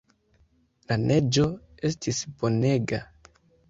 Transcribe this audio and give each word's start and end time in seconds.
La 0.93 0.97
neĝo 1.03 1.47
estis 1.93 2.27
bonega. 2.43 3.07